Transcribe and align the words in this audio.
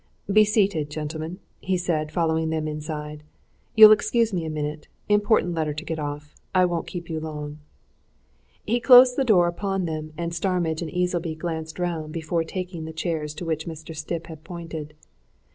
"Be 0.33 0.43
seated, 0.43 0.89
gentlemen," 0.89 1.37
he 1.59 1.77
said, 1.77 2.11
following 2.11 2.49
them 2.49 2.67
inside. 2.67 3.21
"You'll 3.75 3.91
excuse 3.91 4.33
me 4.33 4.45
a 4.45 4.49
minute 4.49 4.87
important 5.07 5.53
letter 5.53 5.75
to 5.75 5.85
get 5.85 5.99
off 5.99 6.33
I 6.55 6.65
won't 6.65 6.87
keep 6.87 7.07
you 7.07 7.19
long." 7.19 7.59
He 8.65 8.79
closed 8.79 9.15
the 9.15 9.23
door 9.23 9.45
upon 9.47 9.85
them 9.85 10.13
and 10.17 10.33
Starmidge 10.33 10.81
and 10.81 10.89
Easleby 10.89 11.35
glanced 11.35 11.77
round 11.77 12.13
before 12.13 12.43
taking 12.43 12.85
the 12.85 12.93
chairs 12.93 13.35
to 13.35 13.45
which 13.45 13.67
Mr. 13.67 13.95
Stipp 13.95 14.25
had 14.25 14.43
pointed. 14.43 14.95